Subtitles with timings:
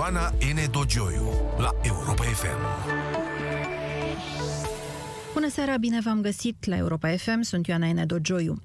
[0.00, 0.70] Oana N.
[0.70, 2.60] Dogioiu la Europa FM.
[5.34, 8.06] Bună seara, bine v-am găsit la Europa FM, sunt Ioana N.
[8.06, 8.60] Dogioiu.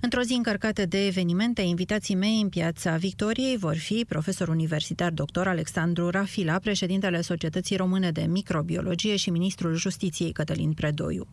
[0.00, 5.46] Într-o zi încărcată de evenimente, invitații mei în Piața Victoriei vor fi profesor universitar dr.
[5.46, 11.26] Alexandru Rafila, președintele Societății Române de Microbiologie și ministrul Justiției Cătălin Predoiu.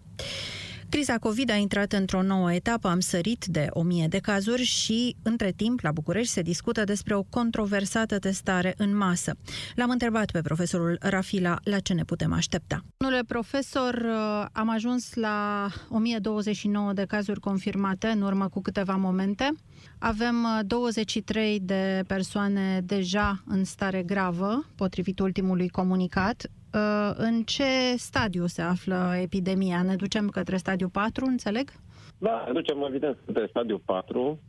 [0.89, 5.15] Criza COVID a intrat într-o nouă etapă, am sărit de o mie de cazuri și,
[5.23, 9.35] între timp, la București se discută despre o controversată testare în masă.
[9.75, 12.83] L-am întrebat pe profesorul Rafila la ce ne putem aștepta.
[12.97, 14.05] Domnule profesor,
[14.51, 19.51] am ajuns la 1029 de cazuri confirmate în urmă cu câteva momente.
[19.99, 26.49] Avem 23 de persoane deja în stare gravă, potrivit ultimului comunicat.
[26.73, 29.83] Uh, în ce stadiu se află epidemia?
[29.83, 31.69] Ne ducem către stadiu 4, înțeleg?
[32.17, 34.39] Da, ne ducem evident către stadiu 4.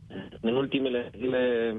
[0.41, 1.74] În ultimele zile,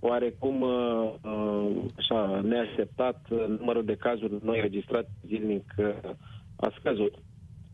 [0.00, 3.26] oarecum, uh, uh, așa, neașteptat,
[3.58, 5.74] numărul de cazuri noi registrate zilnic
[6.56, 7.14] a scăzut.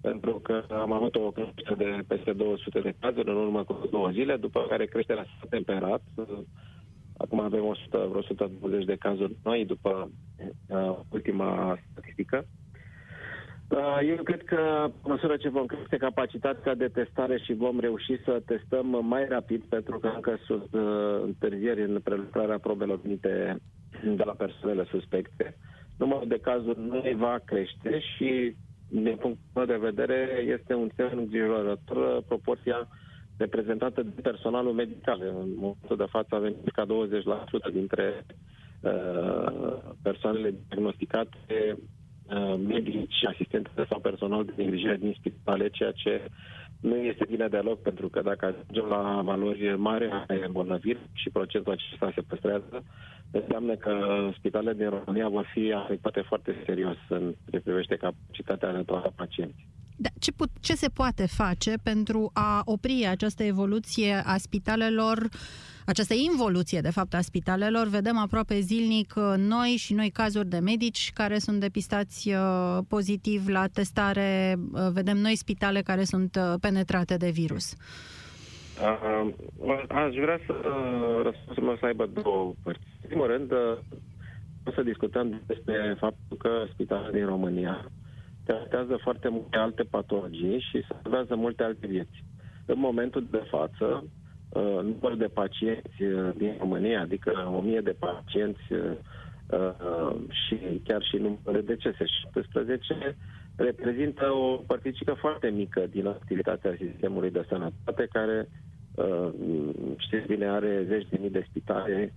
[0.00, 4.08] Pentru că am avut o creștere de peste 200 de cazuri în urmă cu două
[4.10, 6.02] zile, după care creșterea s-a temperat
[7.22, 10.10] Acum avem 100, 120 de cazuri noi după
[10.68, 11.78] uh, ultima
[12.12, 12.46] statistică.
[13.68, 18.22] Uh, eu cred că, în măsură ce vom crește capacitatea de testare și vom reuși
[18.24, 23.56] să testăm mai rapid, pentru că încă sunt uh, întârzieri în prelucrarea probelor venite
[24.16, 25.56] de la persoanele suspecte,
[25.98, 28.56] numărul de cazuri nu va crește și,
[28.88, 32.88] din punctul meu de vedere, este un semn îngrijorător proporția
[33.36, 35.20] reprezentată de personalul medical.
[35.20, 36.86] În momentul de față avem ca
[37.70, 38.26] 20% dintre
[38.80, 41.76] uh, persoanele diagnosticate uh,
[42.68, 46.20] medici, asistente sau personal de îngrijire din spitale, ceea ce
[46.80, 51.72] nu este bine deloc, pentru că dacă ajungem la valori mari de îmbolnăviri și procentul
[51.72, 52.84] acesta se păstrează,
[53.30, 53.94] înseamnă că
[54.36, 59.66] spitalele din România vor fi afectate foarte serios în ce privește capacitatea de a pacienți.
[59.96, 65.28] Da, ce, put, ce se poate face pentru a opri această evoluție a spitalelor,
[65.86, 67.86] această involuție, de fapt, a spitalelor?
[67.86, 73.48] Vedem aproape zilnic uh, noi și noi cazuri de medici care sunt depistați uh, pozitiv
[73.48, 74.56] la testare.
[74.72, 77.74] Uh, vedem noi spitale care sunt penetrate de virus.
[79.88, 80.54] Aș vrea să
[81.22, 82.86] răspunsul meu să aibă două părți.
[83.02, 83.52] În primul rând,
[84.66, 87.90] o să discutăm despre faptul că spitalele din România
[88.44, 92.24] tratează foarte multe alte patologii și salvează multe alte vieți.
[92.66, 94.08] În momentul de față, uh,
[94.60, 98.80] numărul de pacienți uh, din România, adică 1000 de pacienți uh,
[100.46, 103.16] și chiar și numărul de decese 17,
[103.56, 108.48] reprezintă o părticică foarte mică din activitatea sistemului de sănătate, care,
[109.96, 112.12] știți bine, are zeci de mii de spitale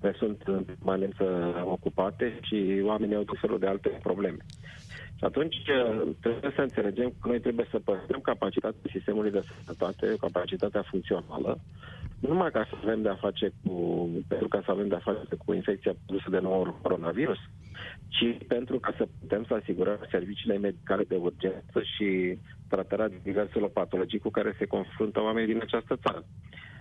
[0.00, 1.24] care sunt în permanență
[1.64, 4.38] ocupate și oamenii au tot felul de alte probleme.
[5.20, 10.16] Și atunci uh, trebuie să înțelegem că noi trebuie să păstrăm capacitatea sistemului de sănătate,
[10.20, 11.58] capacitatea funcțională,
[12.20, 15.52] nu numai ca să avem de-a face cu, pentru ca să avem de-a face cu
[15.52, 17.38] infecția produsă de nou coronavirus,
[18.08, 22.38] ci pentru ca să putem să asigurăm serviciile medicale de urgență și
[22.68, 26.24] tratarea diverselor patologii cu care se confruntă oamenii din această țară.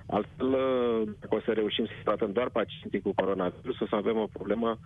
[0.10, 4.18] Altfel, uh, dacă o să reușim să tratăm doar pacienții cu coronavirus, o să avem
[4.18, 4.78] o problemă,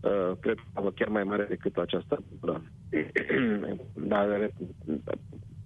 [0.00, 2.18] uh, cred că chiar mai mare decât aceasta.
[2.40, 2.60] Da.
[3.94, 4.50] Dar,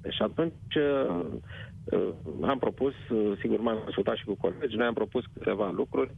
[0.08, 2.12] și atunci uh,
[2.42, 2.92] am propus,
[3.40, 6.10] sigur m-am consultat și cu colegi, noi am propus câteva lucruri.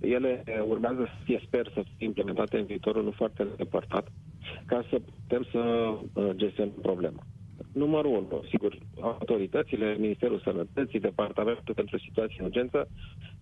[0.00, 4.12] Ele urmează să fie, sper, să fie implementate în viitorul nu foarte depărtat,
[4.66, 5.92] ca să putem să
[6.36, 7.22] gestionăm problema
[7.76, 12.88] numărul unu, sigur, autoritățile, Ministerul Sănătății, Departamentul pentru Situații în Urgență,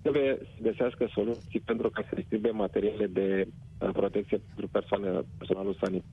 [0.02, 5.76] trebuie să găsească soluții pentru ca să distribuie materiale de uh, protecție pentru persoane, personalul
[5.80, 6.08] sanitar.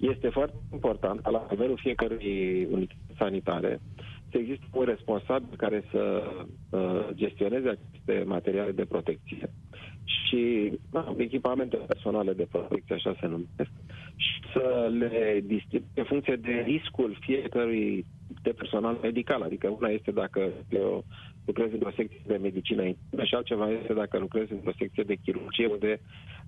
[0.00, 3.80] Este foarte important ca la nivelul fiecărui unități sanitare
[4.30, 6.22] să există un responsabil care să
[6.70, 9.50] uh, gestioneze aceste materiale de protecție
[10.04, 13.70] și da, echipamente personale de protecție, așa se numesc,
[14.16, 18.06] și să le distribuie în funcție de riscul fiecărui
[18.42, 19.42] de personal medical.
[19.42, 21.04] Adică una este dacă eu
[21.46, 25.66] lucrez într-o secție de medicină internă și altceva este dacă lucrez într-o secție de chirurgie
[25.66, 26.00] unde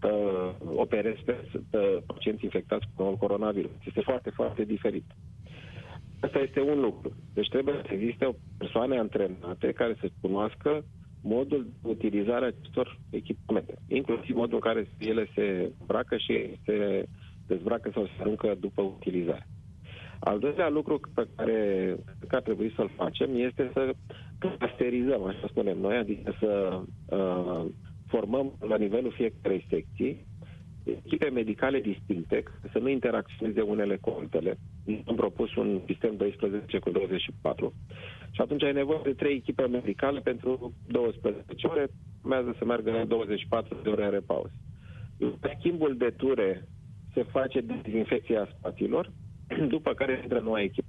[0.03, 3.71] uh, operez pe uh, pacienți infectați cu coronavirus.
[3.87, 5.05] Este foarte, foarte diferit.
[6.21, 7.13] Asta este un lucru.
[7.35, 10.85] Deci trebuie să existe o persoane antrenate care să cunoască
[11.23, 17.07] modul de utilizare a acestor echipamente, inclusiv modul în care ele se îmbracă și se
[17.49, 19.47] dezbracă sau se aruncă după utilizare.
[20.21, 21.53] Al doilea lucru pe care,
[22.21, 23.93] pe care trebuie să-l facem este să
[24.39, 27.65] clusterizăm, așa spunem noi, adică să uh,
[28.07, 30.27] formăm la nivelul fiecarei secții
[31.05, 32.43] echipe medicale distincte,
[32.73, 34.59] să nu interacționeze unele cu altele.
[35.07, 37.73] Am propus un sistem 12 cu 24
[38.31, 41.89] și atunci ai nevoie de trei echipe medicale pentru 12 ore,
[42.23, 44.51] urmează să meargă 24 de ore în repaus.
[45.59, 46.69] Schimbul de ture
[47.19, 49.11] se face dezinfecția spațiilor,
[49.75, 50.87] după care intră noua echipă.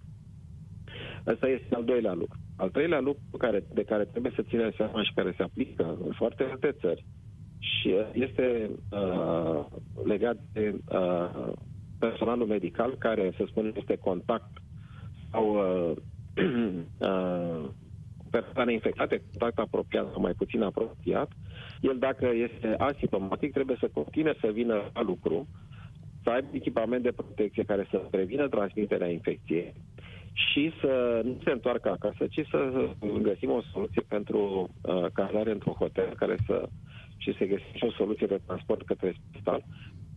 [1.25, 2.37] Asta este al doilea lucru.
[2.57, 6.11] Al treilea lucru care, de care trebuie să ținem seama și care se aplică în
[6.11, 7.05] foarte multe țări
[7.59, 9.65] și este uh,
[10.05, 11.51] legat de uh,
[11.99, 14.51] personalul medical care, să spunem, este contact
[15.31, 15.95] sau uh,
[17.09, 17.69] uh,
[18.29, 21.31] persoane infectate, contact apropiat sau mai puțin apropiat,
[21.81, 25.47] el dacă este asimptomatic trebuie să continue să vină la lucru,
[26.23, 29.73] să aibă echipament de protecție care să prevină transmiterea infecției
[30.33, 32.89] și să nu se întoarcă acasă, ci să
[33.21, 36.69] găsim o soluție pentru uh, cazare într-un hotel care să
[37.17, 39.65] și să găsim și o soluție de transport către spital,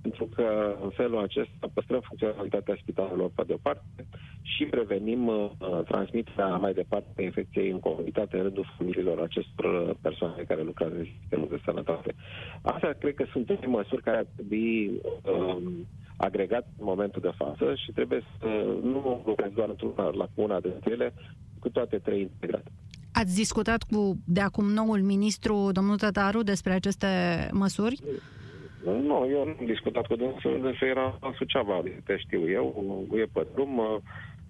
[0.03, 4.07] pentru că în felul acesta păstrăm funcționalitatea spitalelor pe de-o parte
[4.43, 5.51] și prevenim uh,
[5.89, 11.07] transmiterea mai departe a infecției în comunitate în rândul familiilor acestor persoane care lucrează în
[11.21, 12.15] sistemul de sănătate.
[12.63, 15.57] Astea cred că sunt măsuri care ar trebui uh,
[16.17, 18.47] agregat în momentul de față și trebuie să
[18.83, 21.15] nu lucrezi doar într-una la una dintre ele,
[21.59, 22.71] cu toate trei integrate.
[23.13, 27.07] Ați discutat cu de acum noul ministru, domnul Tătaru, despre aceste
[27.53, 28.03] măsuri?
[28.85, 33.25] Nu, eu nu am discutat cu dânsul, însă era în Suceava, te știu eu, e
[33.33, 34.03] pe drum.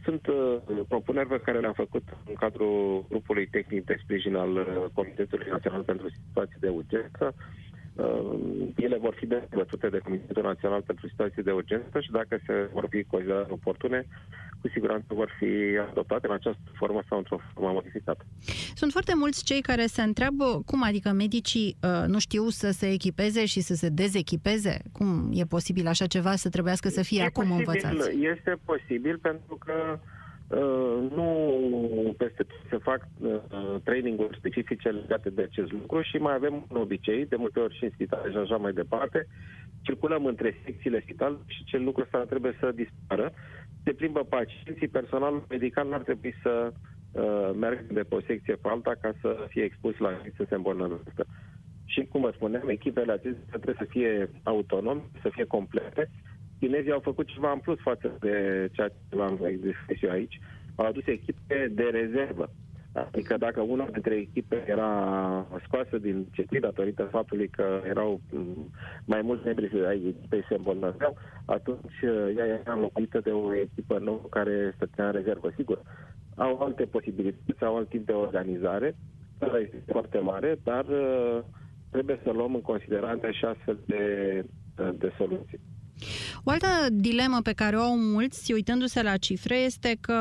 [0.05, 0.57] Sunt uh,
[0.89, 5.83] propuneri pe care le-am făcut în cadrul grupului tehnic de sprijin al uh, Comitetului Național
[5.83, 7.35] pentru Situații de Urgență.
[7.97, 12.69] Uh, ele vor fi dezbătute de Comitetul Național pentru Situații de Urgență și dacă se
[12.73, 14.07] vor fi considerate oportune,
[14.61, 18.25] cu siguranță vor fi adoptate în această formă sau într-o formă modificată.
[18.75, 22.91] Sunt foarte mulți cei care se întreabă cum adică medicii uh, nu știu să se
[22.93, 24.79] echipeze și să se dezechipeze?
[24.93, 28.19] Cum e posibil așa ceva să trebuiască să fie e acum posibil, învățați?
[28.21, 30.22] Este posibil pentru că Uh,
[31.15, 33.41] nu peste tot se fac uh,
[33.85, 37.85] traininguri specifice legate de acest lucru și mai avem un obicei, de multe ori și
[37.85, 39.27] în spitale și așa mai departe,
[39.83, 43.33] circulăm între secțiile spitale și ce lucru ăsta trebuie să dispară.
[43.85, 46.73] Se plimbă pacienții, personalul medical n-ar trebui să
[47.13, 50.55] uh, meargă de pe o secție pe alta ca să fie expus la să se
[50.55, 51.27] îmbolnăvească.
[51.85, 56.11] Și, cum vă spuneam, echipele acestea trebuie să fie autonome, să fie complete,
[56.63, 59.39] chinezii au făcut ceva în plus față de ceea ce v-am
[59.89, 60.41] zis eu aici.
[60.75, 62.51] Au adus echipe de rezervă.
[62.93, 64.91] Adică dacă una dintre echipe era
[65.67, 68.71] scoasă din circuit datorită faptului că erau mm,
[69.05, 73.99] mai mulți membri ai echipei se îmbolnăveau, atunci uh, ea era înlocuită de o echipă
[73.99, 75.53] nouă care stătea în rezervă.
[75.57, 75.83] Sigur,
[76.37, 78.97] au alte posibilități, au alt tip de organizare,
[79.39, 81.39] care este foarte mare, dar uh,
[81.91, 84.05] trebuie să luăm în considerare și astfel de,
[84.99, 85.61] de soluții.
[86.45, 90.15] O altă dilemă pe care o au mulți, uitându-se la cifre, este că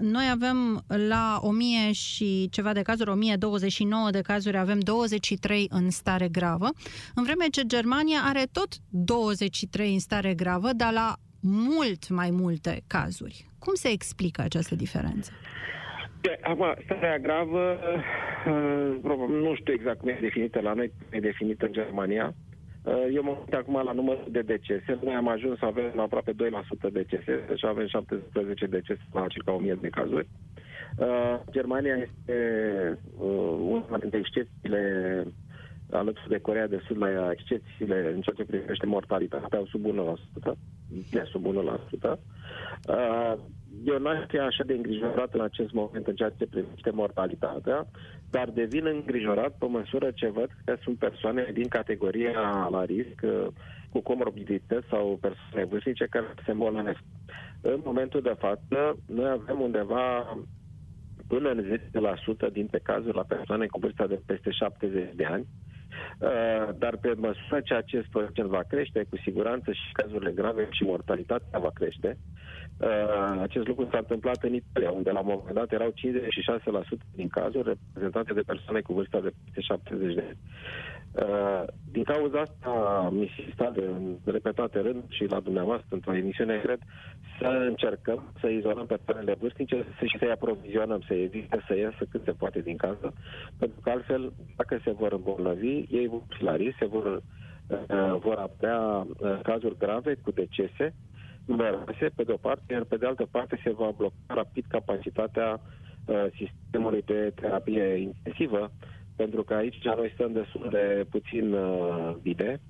[0.00, 6.28] noi avem la 1000 și ceva de cazuri, 1029 de cazuri, avem 23 în stare
[6.28, 6.68] gravă,
[7.14, 12.82] în vreme ce Germania are tot 23 în stare gravă, dar la mult mai multe
[12.86, 13.50] cazuri.
[13.58, 15.32] Cum se explică această diferență?
[16.42, 17.78] Acum, starea gravă,
[18.46, 22.34] uh, nu știu exact cum e definită la noi, cum e definită în Germania.
[22.86, 24.98] Uh, eu mă uit acum la numărul de decese.
[25.02, 29.78] Noi am ajuns să avem aproape 2% decese, deci avem 17 decese la circa 1000
[29.80, 30.28] de cazuri.
[30.98, 32.38] Uh, Germania este
[33.18, 34.82] uh, una dintre excepțiile
[35.90, 40.52] alături de Corea de Sud la excepțiile în ceea ce privește mortalitatea, sub 1%,
[41.10, 42.18] de sub 1%.
[42.88, 43.34] Uh,
[43.86, 47.86] eu nu aș fi așa de îngrijorat în acest moment în ceea ce privește mortalitatea,
[48.30, 53.46] dar devin îngrijorat pe măsură ce văd că sunt persoane din categoria la risc, uh,
[53.92, 57.00] cu comorbidități sau persoane vârstnice care se îmbolnăvesc.
[57.60, 60.36] În momentul de față, noi avem undeva
[61.26, 61.78] până în
[62.48, 65.46] 10% dintre cazuri la persoane cu vârsta de peste 70 de ani,
[66.18, 70.82] Uh, dar pe măsură ce acest procent va crește, cu siguranță și cazurile grave și
[70.82, 72.18] mortalitatea va crește.
[72.80, 75.92] Uh, acest lucru s-a întâmplat în Italia, unde la un moment dat erau 56%
[77.14, 80.38] din cazuri reprezentate de persoane cu vârsta de peste 70 de ani.
[81.12, 86.78] Uh, din cauza asta, mi se în repetate rând și la dumneavoastră, într-o emisiune, cred,
[87.38, 92.32] să încercăm să izolăm persoanele vârstnice și să-i aprovizionăm, să evite să iasă cât se
[92.32, 93.12] poate din casă,
[93.58, 97.22] pentru că altfel, dacă se vor îmbolnăvi, ei vor fi la risc, se vor,
[97.66, 100.94] uh, vor apărea uh, cazuri grave cu decese
[101.46, 105.60] numeroase, pe de o parte, iar pe de altă parte se va bloca rapid capacitatea
[106.06, 108.70] uh, sistemului de terapie intensivă,
[109.16, 112.60] pentru că aici noi stăm destul de puțin uh, bine.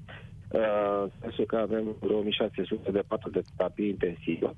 [1.02, 4.54] în sensul că avem 2600 de patru de terapie intensivă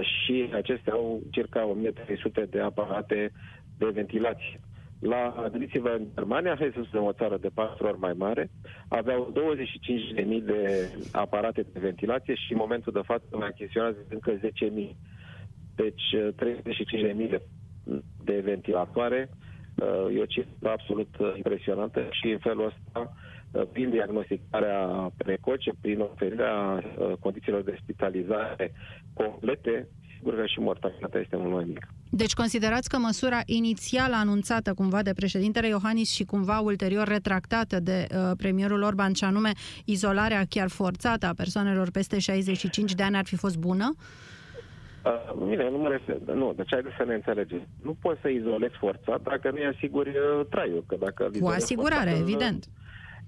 [0.00, 3.32] și acestea au circa 1300 de aparate
[3.78, 4.60] de ventilație.
[5.02, 8.50] La, gândiți-vă, în Germania, hai să spunem o țară de patru ori mai mare,
[8.88, 9.32] aveau
[10.16, 14.42] 25.000 de aparate de ventilație și în momentul de față mai achiziționează încă 10.000.
[15.74, 16.02] Deci
[17.16, 17.42] 35.000 de,
[18.24, 19.30] de ventilatoare
[20.14, 23.12] e o cifră absolut impresionantă și în felul ăsta,
[23.72, 26.82] prin diagnosticarea precoce, prin oferirea
[27.20, 28.72] condițiilor de spitalizare
[29.14, 31.88] complete, sigur că și mortalitatea este mult mai mică.
[32.14, 38.06] Deci considerați că măsura inițială anunțată cumva de președintele Iohannis și cumva ulterior retractată de
[38.10, 39.50] uh, premierul Orban, și anume
[39.84, 43.94] izolarea chiar forțată a persoanelor peste 65 de ani, ar fi fost bună?
[45.04, 47.66] Uh, bine, nu mă refer, nu, deci haideți să ne înțelegeți.
[47.82, 50.84] Nu poți să izolezi forțat dacă nu-i asiguri uh, traiul.
[50.86, 52.64] Că dacă Cu asigurare, forțat, evident.
[52.64, 52.81] Uh,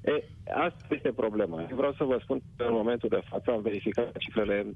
[0.05, 1.67] E, asta este problema.
[1.71, 4.67] Eu vreau să vă spun că în momentul de față am verificat cifrele.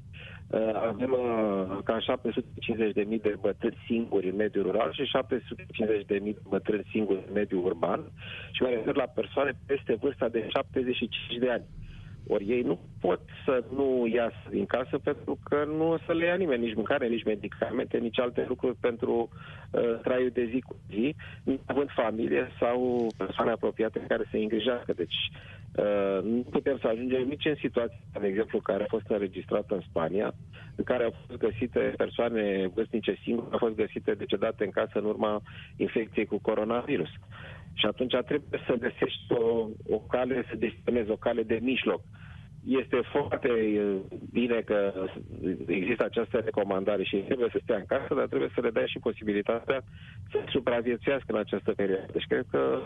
[0.47, 5.11] Uh, avem uh, cam 750.000 de bătrâni singuri în mediul rural și
[6.01, 8.01] 750.000 de bătrâni singuri în mediul urban
[8.53, 11.65] și mă refer la persoane peste vârsta de 75 de ani.
[12.29, 16.25] Ori ei nu pot să nu iasă din casă pentru că nu o să le
[16.25, 19.29] ia nimeni nici mâncare, nici medicamente, nici alte lucruri pentru
[19.71, 21.15] uh, traiul de zi cu zi,
[21.67, 24.93] având familie sau persoane apropiate care se îngrijească.
[24.93, 25.17] Deci
[25.77, 29.81] uh, nu putem să ajungem nici în situația, de exemplu, care a fost înregistrată în
[29.81, 30.35] Spania,
[30.77, 35.05] în care au fost găsite persoane vârstnice singure, au fost găsite decedate în casă în
[35.05, 35.43] urma
[35.77, 37.11] infecției cu coronavirus.
[37.79, 42.01] Și atunci trebuie să găsești o, o cale, să destinezi o cale de mijloc.
[42.67, 43.51] Este foarte
[44.33, 44.93] bine că
[45.67, 48.99] există această recomandare și trebuie să stea în casă, dar trebuie să le dai și
[48.99, 49.83] posibilitatea
[50.31, 52.07] să supraviețuiască în această perioadă.
[52.13, 52.83] Deci cred că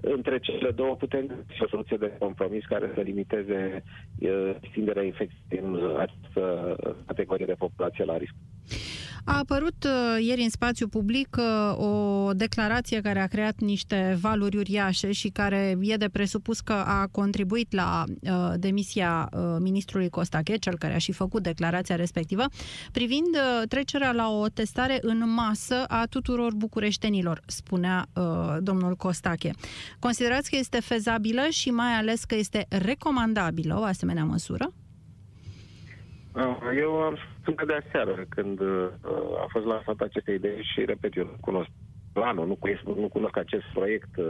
[0.00, 3.82] între cele două putem găsi o soluție de compromis care să limiteze
[4.60, 6.76] extinderea infecției în această
[7.06, 8.34] categorie de populație la risc.
[9.28, 14.56] A apărut uh, ieri în spațiu public uh, o declarație care a creat niște valuri
[14.56, 20.78] uriașe și care e de presupus că a contribuit la uh, demisia ministrului Costache, cel
[20.78, 22.44] care a și făcut declarația respectivă,
[22.92, 23.36] privind
[23.68, 28.06] trecerea la o testare în masă a tuturor bucureștenilor, spunea
[28.60, 29.50] domnul Costache.
[29.98, 34.72] Considerați că este fezabilă și mai ales că este recomandabilă o asemenea măsură?
[36.76, 37.16] Eu am
[37.52, 38.88] spus de aseară când uh,
[39.42, 41.68] a fost lansat aceste idei și, repet, eu nu cunosc
[42.12, 44.24] planul, nu cunosc, nu cunosc acest proiect uh,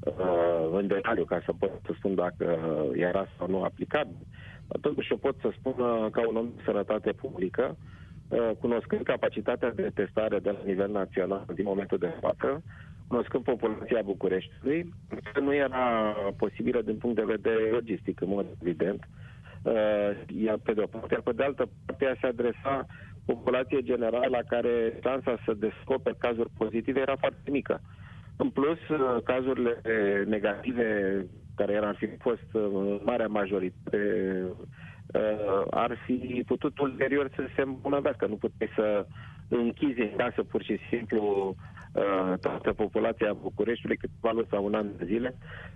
[0.00, 2.58] uh, în detaliu ca să pot să spun dacă
[2.94, 4.16] era sau nu aplicabil.
[4.68, 7.76] Dar totuși eu pot să spun uh, ca un om de sănătate publică,
[8.28, 12.62] uh, cunoscând capacitatea de testare de la nivel național din momentul de față,
[13.08, 14.94] cunoscând populația Bucureștiului,
[15.40, 19.21] nu era posibilă din punct de vedere logistic, în mod evident, uh,
[19.62, 22.86] uh, pe de o parte, iar pe de altă parte a se adresa
[23.26, 27.80] populației generală la care șansa să descopere cazuri pozitive era foarte mică.
[28.36, 29.80] În plus, uh, cazurile
[30.26, 33.98] negative care ar fi fost uh, marea majoritate
[35.14, 38.26] uh, ar fi putut ulterior să se îmbunăvească.
[38.26, 39.06] Nu puteai să
[39.48, 41.54] închizi în casă pur și simplu
[41.92, 45.34] Uh, toată populația Bucureștiului câteva luni sau un an de zile,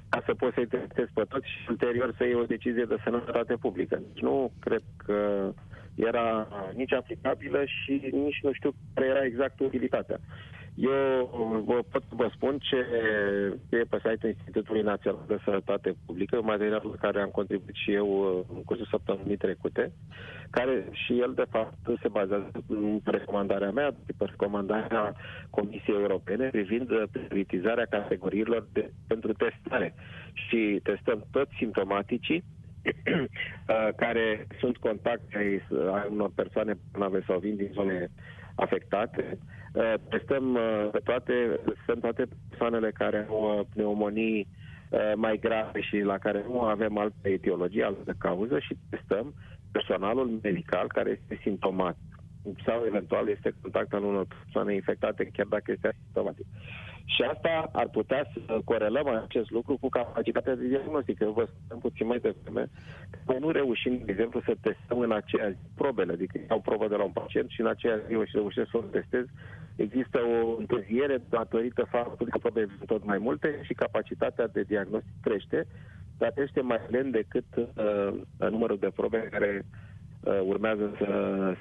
[0.08, 3.54] ca să poți să-i testezi pe toți și ulterior să iei o decizie de sănătate
[3.54, 3.96] publică.
[4.12, 5.50] Deci nu cred că
[5.94, 10.18] era nici aplicabilă și nici nu știu care era exact utilitatea.
[10.76, 12.76] Eu vă pot să vă spun ce
[13.68, 18.08] e pe site-ul Institutului Național de Sănătate Publică, materialul la care am contribuit și eu
[18.08, 19.92] uh, în cursul săptămânii trecute,
[20.50, 22.50] care și el, de fapt, se bazează
[23.04, 25.14] pe recomandarea mea, pe recomandarea
[25.50, 29.94] Comisiei Europene privind prioritizarea categoriilor de, pentru testare.
[30.32, 32.44] Și testăm toți simptomaticii
[32.86, 35.62] uh, care sunt contacte ai
[36.10, 38.10] unor persoane bolnave sau vin din zone
[38.56, 39.38] afectate,
[39.76, 44.48] Uh, testăm uh, pe toate, sunt toate persoanele care au uh, pneumonii
[45.14, 49.34] mai grave și la care nu avem altă etiologie, altă cauză și testăm
[49.72, 52.02] personalul medical care este simptomatic
[52.66, 56.46] sau eventual este contact al unor persoane infectate, chiar dacă este asimptomatic.
[57.08, 61.20] Și asta ar putea să corelăm acest lucru cu capacitatea de diagnostic.
[61.20, 62.68] Eu vă spun puțin mai devreme
[63.26, 66.96] că nu reușim, de exemplu, să testăm în aceea zi probele, adică iau probă de
[66.96, 69.24] la un pacient și în aceea zi și reușesc să o testez.
[69.76, 75.14] Există o întârziere datorită faptului că probele sunt tot mai multe și capacitatea de diagnostic
[75.20, 75.66] crește,
[76.18, 78.14] dar este mai lent decât uh,
[78.50, 79.64] numărul de probe care
[80.20, 81.08] uh, urmează să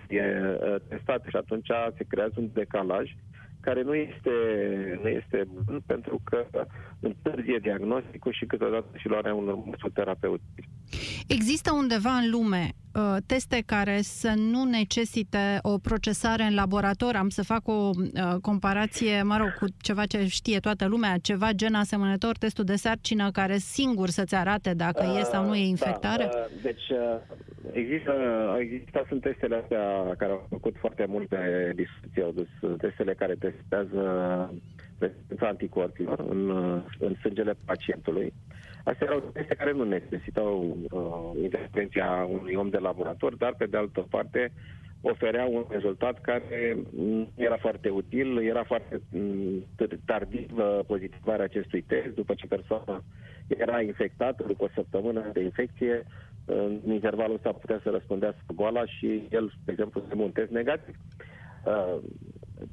[0.08, 3.16] fie uh, testate și atunci se creează un decalaj
[3.66, 4.36] care nu este,
[5.02, 6.46] nu este bun pentru că
[7.00, 10.64] întârzie diagnosticul și câteodată și luarea unor măsuri terapeutice.
[11.28, 17.16] Există undeva în lume uh, teste care să nu necesite o procesare în laborator?
[17.16, 21.52] Am să fac o uh, comparație, mă rog, cu ceva ce știe toată lumea, ceva
[21.52, 25.68] gen asemănător, testul de sarcină care singur să-ți arate dacă uh, e sau nu e
[25.68, 26.24] infectare?
[26.32, 27.18] Da, uh, deci uh,
[27.72, 28.14] există,
[28.60, 34.02] există sunt testele astea care au făcut foarte multe discuții, au dus testele care testează
[34.98, 36.50] prezența anticorpilor în,
[37.00, 38.34] în sângele pacientului.
[38.86, 43.78] Astea erau teste care nu necesitau uh, intervenția unui om de laborator, dar pe de
[43.78, 44.52] altă parte
[45.02, 46.78] oferea un rezultat care
[47.36, 49.66] era foarte util, era foarte mm,
[50.06, 53.04] tardiv uh, pozitivarea acestui test, după ce persoana
[53.48, 56.06] era infectată după o săptămână de infecție,
[56.46, 60.96] în intervalul ăsta putea să răspundească goala și el, de exemplu, să un test negativ.
[61.66, 61.98] Uh,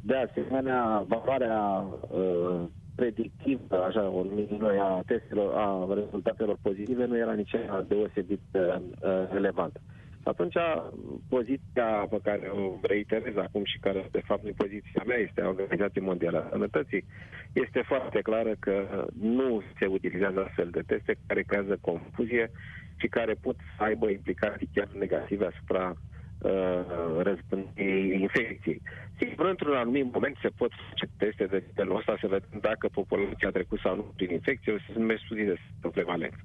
[0.00, 2.60] de asemenea, valoarea uh,
[2.94, 4.24] predictivă, așa, o
[4.58, 7.54] noi, a testelor, a rezultatelor pozitive nu era nici
[7.88, 8.40] deosebit
[9.30, 9.80] relevantă.
[10.24, 10.54] Atunci,
[11.28, 15.48] poziția pe care o reiterez acum și care, de fapt, nu poziția mea, este a
[15.48, 17.04] Organizației Mondiale a Sănătății,
[17.52, 22.50] este foarte clară că nu se utilizează astfel de teste care creează confuzie
[22.96, 25.94] și care pot să aibă implicații chiar negative asupra
[26.42, 26.52] uh,
[27.22, 28.82] răspândirii infecției.
[29.42, 33.48] Sigur, într-un anumit moment se pot face teste de felul ăsta să vedem dacă populația
[33.48, 36.36] a trecut sau nu prin infecție, o să sunt studii de prevalență.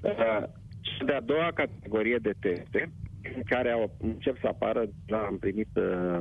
[0.00, 0.42] Uh,
[0.80, 2.92] și de-a doua categorie de teste,
[3.44, 6.20] care au încep să apară, deja am primit uh,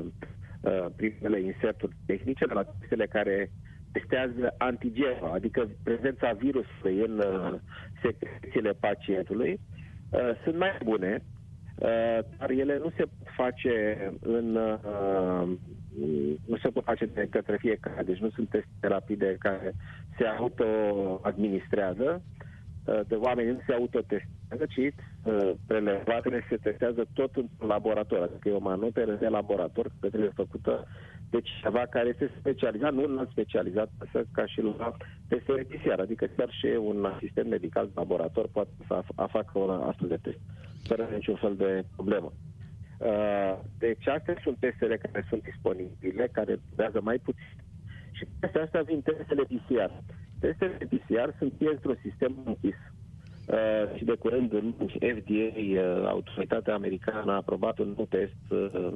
[0.62, 3.52] uh, primele inserturi tehnice de la testele care
[3.92, 7.54] testează antigenul, adică prezența virusului în uh,
[8.02, 9.60] secrețiile pacientului,
[10.10, 11.24] uh, sunt mai bune,
[11.76, 13.74] uh, dar ele nu se pot face
[14.22, 15.50] în uh,
[16.46, 19.74] nu se pot face de către fiecare, deci nu sunt teste rapide care
[20.18, 22.22] se auto-administrează,
[22.86, 24.94] uh, de oameni nu se autotestează, ci
[25.24, 30.32] uh, prelevatele se testează tot în laborator, adică e o manoperă de laborator care trebuie
[30.36, 30.88] făcută
[31.30, 34.96] deci ceva care este specializat, nu un specializat, să ca și la
[35.28, 40.08] testele PCR, adică chiar și un asistent medical de laborator poate să facă un astfel
[40.08, 40.40] de test,
[40.84, 42.34] fără niciun fel de problemă.
[43.00, 47.56] Uh, deci astea sunt testele care sunt disponibile, care durează mai puțin.
[48.12, 49.92] Și peste astea vin testele PCR.
[50.40, 52.76] Testele PCR sunt într-un sistem închis.
[53.46, 54.50] Uh, și de curând
[54.88, 58.94] FDA, uh, autoritatea americană, a aprobat un nou test uh,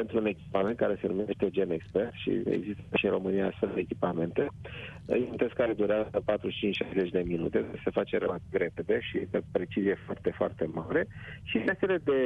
[0.00, 3.80] pentru un echipament care se numește Gen Expert și există și în România astfel de
[3.80, 4.42] echipamente.
[5.06, 6.22] E un test care durează
[7.06, 11.08] 45-60 de minute, se face relativ repede și de precizie foarte, foarte mare
[11.42, 12.18] și testele de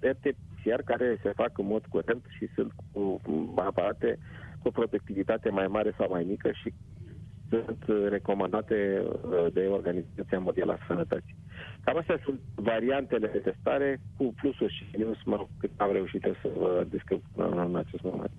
[0.00, 3.20] RT-PCR care se fac în mod curent și sunt cu
[3.56, 4.18] aparate
[4.60, 6.72] cu o productivitate mai mare sau mai mică și
[7.50, 11.36] sunt recomandate uh, de Organizația Mondială a Sănătății.
[11.84, 16.20] Cam astea sunt variantele de testare cu plusuri și minus, mă rog, cât am reușit
[16.22, 18.30] să vă descriu în acest moment.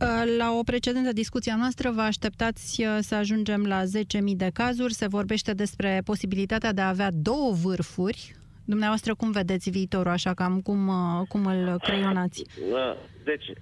[0.00, 3.88] Uh, la o precedentă discuție a noastră vă așteptați uh, să ajungem la 10.000
[4.36, 4.92] de cazuri.
[4.92, 8.34] Se vorbește despre posibilitatea de a avea două vârfuri.
[8.64, 10.90] Dumneavoastră cum vedeți viitorul, așa cam cum,
[11.28, 12.44] cum îl creionați?
[13.24, 13.52] Deci,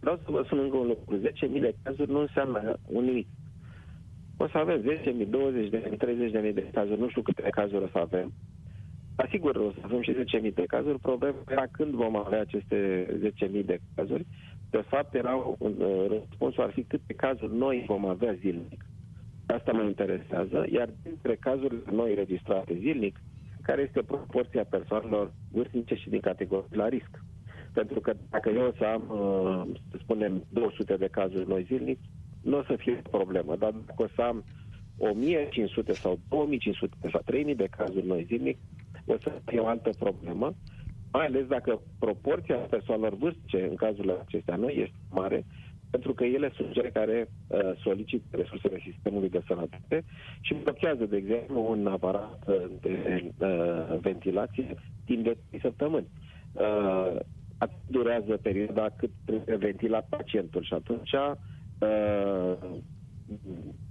[0.00, 1.18] vreau să vă spun încă un lucru.
[1.18, 3.26] 10.000 de cazuri nu înseamnă un nimic
[4.36, 5.96] o să avem 10.000, 20.000,
[6.50, 8.32] 30.000 de cazuri, nu știu câte cazuri o să avem.
[9.16, 10.98] Asigur, o să avem și 10.000 de cazuri.
[10.98, 13.06] Problema era când vom avea aceste
[13.48, 14.26] 10.000 de cazuri.
[14.70, 18.84] De fapt, era un, uh, răspunsul ar fi câte cazuri noi vom avea zilnic.
[19.46, 23.20] Asta mă interesează, iar dintre cazurile noi registrate zilnic,
[23.62, 27.10] care este proporția persoanelor vârstnice și din categorii la risc.
[27.74, 31.98] Pentru că dacă eu o să am, uh, să spunem, 200 de cazuri noi zilnic,
[32.46, 33.56] nu o să fie o problemă.
[33.56, 34.44] Dar dacă o să am
[34.98, 38.58] 1500 sau 2500 sau 3000 de cazuri noi zilnic,
[39.06, 40.54] o să fie o altă problemă,
[41.12, 45.44] mai ales dacă proporția persoanelor vârstice în cazurile acestea noi este mare,
[45.90, 50.04] pentru că ele sunt cele care uh, solicită resursele sistemului de sănătate
[50.40, 56.06] și blochează, de exemplu, un aparat uh, de uh, ventilație timp de 3 săptămâni.
[56.52, 57.16] Uh,
[57.86, 61.32] durează perioada cât trebuie ventilat pacientul și atunci uh,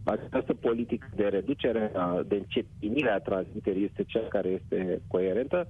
[0.04, 5.68] această politică de reducere, a, de încetinire a transmiterii este cea care este coerentă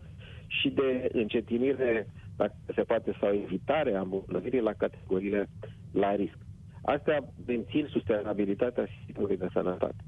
[0.47, 5.49] și de încetinire, dacă se poate, sau evitare a îmbolnăvirii la categoriile
[5.91, 6.37] la risc.
[6.81, 10.03] Astea mențin sustenabilitatea sistemului de sănătate.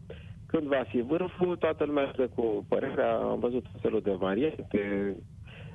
[0.46, 5.16] Când va fi vârful, toată lumea este cu părerea, am văzut felul de variante.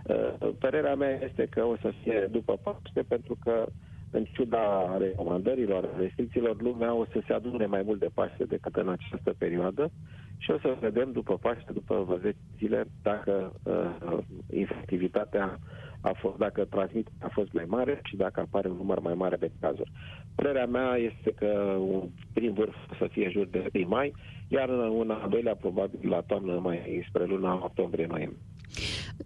[0.05, 3.67] Uh, părerea mea este că o să fie după Paște, pentru că
[4.13, 8.89] în ciuda recomandărilor, restricțiilor, lumea o să se adune mai mult de Paște decât în
[8.89, 9.91] această perioadă
[10.39, 15.59] și o să vedem după Paște, după 10 zile, dacă uh, efectivitatea
[16.01, 19.37] a fost, dacă transmit a fost mai mare și dacă apare un număr mai mare
[19.37, 19.93] de cazuri.
[20.35, 21.47] Părerea mea este că
[21.79, 24.13] un prim vârf să fie jur de 1 mai,
[24.49, 28.41] iar un al doilea probabil la toamnă mai spre luna octombrie-noiembrie.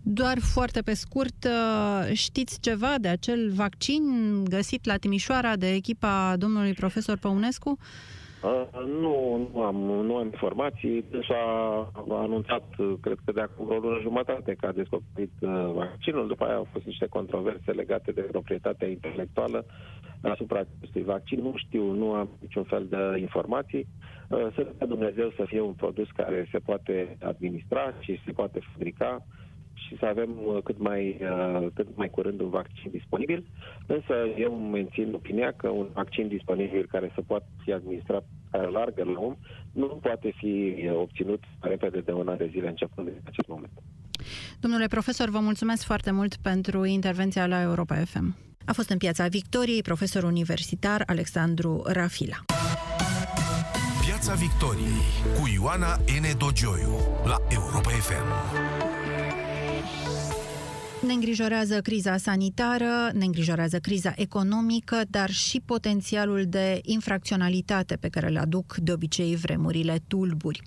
[0.03, 4.03] Doar foarte pe scurt, uh, știți ceva de acel vaccin
[4.45, 7.79] găsit la Timișoara de echipa domnului profesor Păunescu?
[8.43, 8.67] Uh,
[9.01, 11.05] nu, nu am, nu am informații.
[11.11, 11.45] Deci a,
[12.09, 12.65] a anunțat,
[13.01, 16.27] cred că de acum o lună jumătate, că a descoperit uh, vaccinul.
[16.27, 19.65] După aia au fost niște controverse legate de proprietatea intelectuală
[20.21, 21.41] asupra acestui vaccin.
[21.43, 23.87] Nu știu, nu am niciun fel de informații.
[24.29, 29.27] Uh, să Dumnezeu să fie un produs care se poate administra și se poate fabrica
[29.87, 33.45] și să avem uh, cât mai, uh, cât mai curând un vaccin disponibil.
[33.87, 39.05] Însă eu mențin opinia că un vaccin disponibil care să poată fi administrat care largă
[39.05, 39.37] la om
[39.73, 43.73] nu poate fi uh, obținut repede de un an de zile începând de acest moment.
[44.61, 48.37] Domnule profesor, vă mulțumesc foarte mult pentru intervenția la Europa FM.
[48.65, 52.37] A fost în Piața Victoriei profesor universitar Alexandru Rafila.
[54.07, 55.03] Piața Victoriei
[55.41, 56.39] cu Ioana N.
[56.39, 56.95] Dogioiu
[57.25, 58.86] la Europa FM.
[61.07, 68.29] Ne îngrijorează criza sanitară, ne îngrijorează criza economică, dar și potențialul de infracționalitate pe care
[68.29, 70.63] le aduc de obicei vremurile tulburi.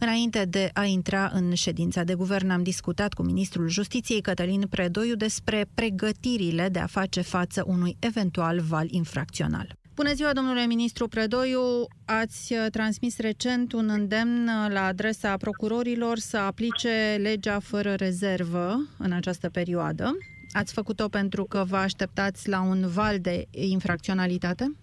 [0.00, 5.14] Înainte de a intra în ședința de guvern, am discutat cu ministrul Justiției Cătălin Predoiu
[5.14, 9.76] despre pregătirile de a face față unui eventual val infracțional.
[9.96, 11.86] Bună ziua, domnule ministru Predoiu.
[12.04, 18.74] Ați uh, transmis recent un îndemn uh, la adresa procurorilor să aplice legea fără rezervă
[18.98, 20.10] în această perioadă.
[20.52, 24.76] Ați făcut-o pentru că vă așteptați la un val de infracționalitate?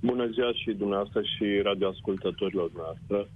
[0.00, 3.30] Bună ziua și dumneavoastră și radioascultătorilor noastre.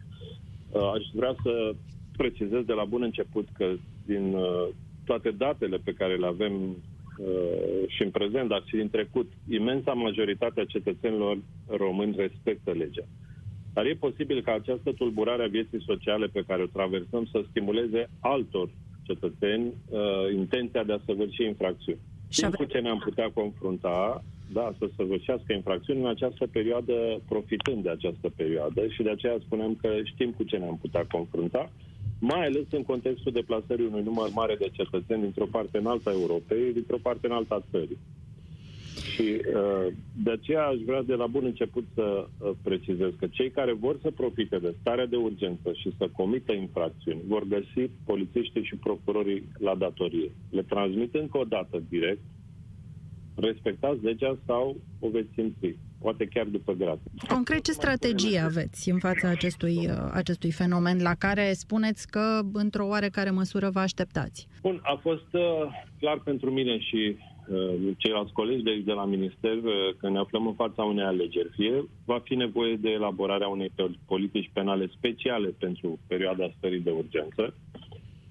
[0.71, 1.75] Uh, aș vrea să
[2.17, 3.75] precizez de la bun început că
[4.07, 4.37] din
[5.05, 6.75] toate datele pe care le avem Uh,
[7.87, 13.05] și în prezent, dar și din trecut, imensa majoritatea cetățenilor români respectă legea.
[13.75, 18.11] Dar e posibil ca această tulburare a vieții sociale pe care o traversăm să stimuleze
[18.21, 18.69] altor
[19.03, 20.01] cetățeni uh,
[20.35, 21.99] intenția de a săvârși infracțiuni.
[22.29, 27.91] Știm cu ce ne-am putea confrunta, da, să săvârșească infracțiuni în această perioadă, profitând de
[27.91, 31.71] această perioadă și de aceea spunem că știm cu ce ne-am putea confrunta
[32.19, 36.73] mai ales în contextul deplasării unui număr mare de cetățeni dintr-o parte în alta Europei,
[36.73, 37.99] dintr-o parte în alta țării.
[39.15, 39.93] Și uh,
[40.25, 43.99] de aceea aș vrea de la bun început să uh, precizez că cei care vor
[44.03, 49.45] să profite de starea de urgență și să comită infracțiuni vor găsi polițiștii și procurorii
[49.59, 50.31] la datorie.
[50.51, 52.21] Le transmit încă o dată direct,
[53.41, 56.99] respectați legea sau o veți simți poate chiar după grad.
[57.29, 62.87] Concret, ce strategie aveți în fața acestui, uh, acestui fenomen la care spuneți că, într-o
[62.87, 64.49] oarecare măsură, vă așteptați?
[64.63, 65.43] Bun, a fost uh,
[65.99, 67.17] clar pentru mine și
[67.49, 71.51] uh, ceilalți colegi de, de la Minister uh, că ne aflăm în fața unei alegeri.
[71.57, 73.73] Fie va fi nevoie de elaborarea unei
[74.07, 77.55] politici penale speciale pentru perioada stării de urgență,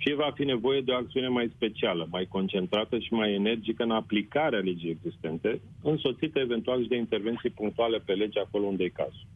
[0.08, 3.92] fie va fi nevoie de o acțiune mai specială, mai concentrată și mai energică în
[3.92, 9.28] aplicarea legii existente, însoțită eventual și de intervenții punctuale pe lege acolo unde e cazul.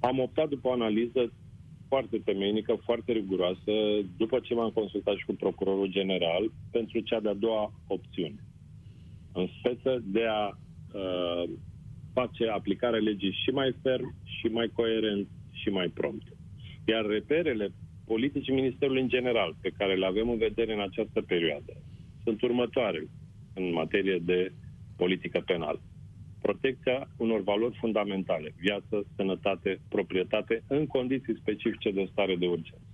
[0.00, 1.32] Am optat după o analiză
[1.88, 3.72] foarte temeinică, foarte riguroasă,
[4.16, 8.44] după ce m-am consultat și cu procurorul general, pentru cea de-a doua opțiune.
[9.32, 11.50] În speță de a uh,
[12.12, 16.26] face aplicarea legii și mai ferm, și mai coerent, și mai prompt.
[16.84, 17.72] Iar reperele
[18.04, 21.72] politicii Ministerului în general, pe care le avem în vedere în această perioadă,
[22.24, 23.06] sunt următoare
[23.54, 24.52] în materie de
[24.96, 25.80] politică penală.
[26.42, 32.86] Protecția unor valori fundamentale, viață, sănătate, proprietate, în condiții specifice de stare de urgență.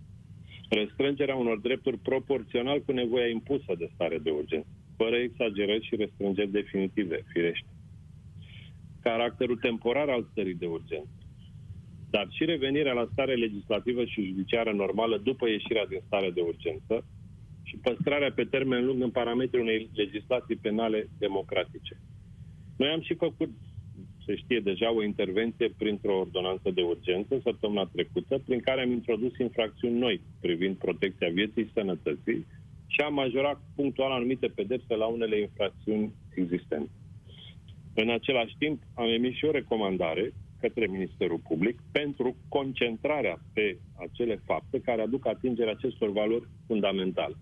[0.68, 6.50] Restrângerea unor drepturi proporțional cu nevoia impusă de stare de urgență, fără exagerări și restrângeri
[6.50, 7.68] definitive, firește.
[9.02, 11.19] Caracterul temporar al stării de urgență,
[12.10, 17.04] dar și revenirea la stare legislativă și judiciară normală după ieșirea din stare de urgență
[17.62, 21.94] și păstrarea pe termen lung în parametrii unei legislații penale democratice.
[22.76, 23.50] Noi am și făcut,
[24.26, 29.38] se știe deja, o intervenție printr-o ordonanță de urgență săptămâna trecută, prin care am introdus
[29.38, 32.46] infracțiuni noi privind protecția vieții și sănătății
[32.86, 36.90] și am majorat punctual anumite pedepse la unele infracțiuni existente.
[37.94, 44.40] În același timp, am emis și o recomandare către Ministerul Public pentru concentrarea pe acele
[44.44, 47.36] fapte care aduc atingerea acestor valori fundamentale.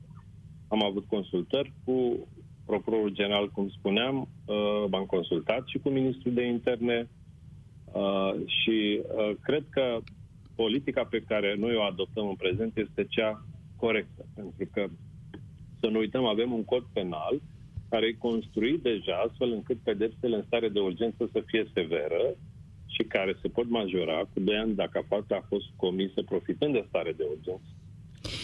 [0.68, 2.26] Am avut consultări cu
[2.66, 7.08] procurorul general, cum spuneam, uh, m-am consultat și cu ministrul de interne
[7.92, 9.98] uh, și uh, cred că
[10.54, 13.44] politica pe care noi o adoptăm în prezent este cea
[13.76, 14.24] corectă.
[14.34, 14.86] Pentru că,
[15.80, 17.40] să nu uităm, avem un cod penal
[17.88, 22.22] care e construit deja astfel încât pedepsele în stare de urgență să fie severă
[22.98, 26.84] și care se pot majora cu 2 ani dacă fapta a fost comisă profitând de
[26.88, 27.70] stare de urgență.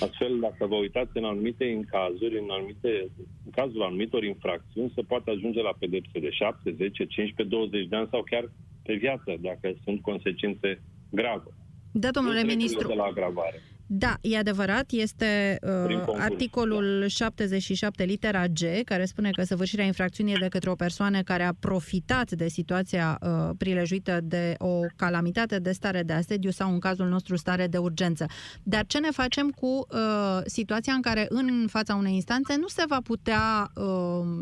[0.07, 3.11] Astfel, dacă vă uitați în anumite în cazuri, în, anumite,
[3.45, 7.97] în cazul anumitor infracțiuni, se poate ajunge la pedepse de 7, 10, 15, 20 de
[7.97, 8.51] ani sau chiar
[8.83, 11.51] pe viață, dacă sunt consecințe grave.
[11.93, 12.89] Da, domnule ministru.
[12.89, 13.63] De la agravare.
[13.87, 17.07] Da, e adevărat, este uh, articolul da.
[17.07, 21.53] 77 litera G, care spune că săvârșirea infracțiunii e de către o persoană care a
[21.53, 27.09] profitat de situația uh, prilejuită de o calamitate de stare de asediu sau, în cazul
[27.09, 28.27] nostru, stare de urgență.
[28.63, 32.83] Dar ce ne facem cu uh, situația în care, în fața unei instanțe, nu se
[32.89, 33.85] va putea uh,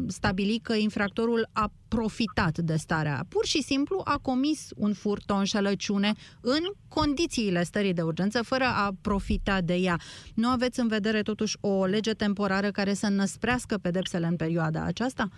[0.06, 3.24] stabili că infractorul a profitat de starea.
[3.28, 8.64] Pur și simplu a comis un furt, o înșelăciune în condițiile stării de urgență, fără
[8.64, 9.31] a profita
[9.64, 9.96] de ea.
[10.34, 15.28] Nu aveți în vedere totuși o lege temporară care să năsprească pedepsele în perioada aceasta?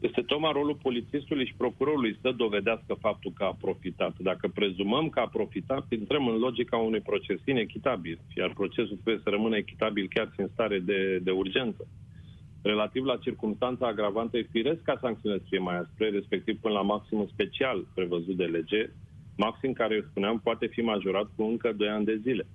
[0.00, 4.14] Este tocmai rolul polițistului și procurorului să dovedească faptul că a profitat.
[4.18, 9.30] Dacă prezumăm că a profitat, intrăm în logica unui proces inechitabil, iar procesul trebuie să
[9.30, 11.86] rămână echitabil chiar și în stare de, de urgență
[12.62, 16.82] relativ la circunstanța agravantă, e firesc ca sancțiunile să fie mai aspre, respectiv până la
[16.82, 18.90] maximul special prevăzut de lege,
[19.44, 22.46] maxim care, eu spuneam, poate fi majorat cu încă 2 ani de zile.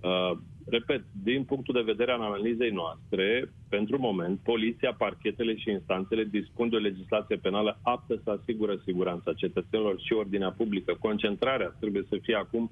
[0.00, 0.32] Uh,
[0.66, 6.68] repet, din punctul de vedere al analizei noastre, pentru moment, poliția, parchetele și instanțele dispun
[6.68, 10.96] de o legislație penală aptă să asigură siguranța cetățenilor și ordinea publică.
[11.00, 12.70] Concentrarea trebuie să fie acum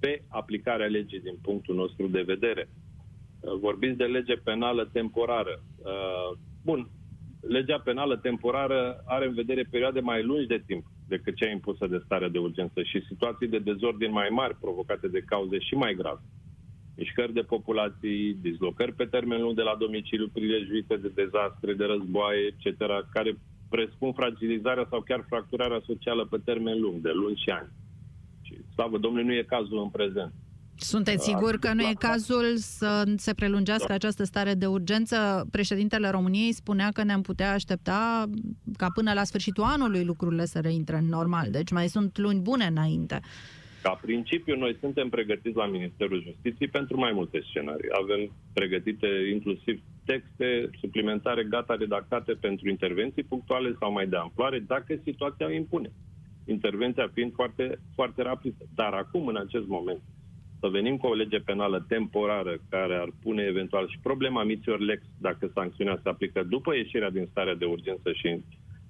[0.00, 2.68] pe aplicarea legii din punctul nostru de vedere.
[2.68, 5.62] Uh, vorbiți de lege penală temporară.
[5.78, 6.88] Uh, bun,
[7.40, 12.02] legea penală temporară are în vedere perioade mai lungi de timp decât cea impusă de
[12.04, 16.24] starea de urgență și situații de dezordin mai mari provocate de cauze și mai grave.
[16.96, 22.42] Mișcări de populații, dislocări pe termen lung de la domiciliu prilejuite de dezastre, de războaie,
[22.50, 22.66] etc.,
[23.16, 23.30] care
[23.74, 27.70] presupun fragilizarea sau chiar fracturarea socială pe termen lung, de luni și ani.
[28.46, 30.32] Și, slavă Domnului, nu e cazul în prezent.
[30.82, 33.94] Sunteți sigur că nu e cazul să se prelungească da.
[33.94, 35.46] această stare de urgență?
[35.50, 38.24] Președintele României spunea că ne-am putea aștepta
[38.76, 41.50] ca până la sfârșitul anului lucrurile să reintre în normal.
[41.50, 43.20] Deci mai sunt luni bune înainte.
[43.82, 47.88] Ca principiu, noi suntem pregătiți la Ministerul Justiției pentru mai multe scenarii.
[48.02, 55.00] Avem pregătite inclusiv texte suplimentare gata redactate pentru intervenții punctuale sau mai de amploare, dacă
[55.02, 55.90] situația o impune.
[56.44, 58.64] Intervenția fiind foarte, foarte rapidă.
[58.74, 60.00] Dar acum, în acest moment,
[60.62, 65.02] să venim cu o lege penală temporară care ar pune eventual și problema miților lex
[65.20, 68.40] dacă sancțiunea se aplică după ieșirea din starea de urgență și